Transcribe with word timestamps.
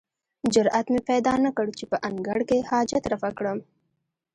جرئت 0.53 0.85
مې 0.93 1.01
پیدا 1.09 1.33
نه 1.45 1.51
کړ 1.57 1.67
چې 1.77 1.83
په 1.91 1.97
انګړ 2.07 2.37
کې 2.49 2.67
حاجت 2.69 3.03
رفع 3.13 3.31
کړم. 3.39 3.59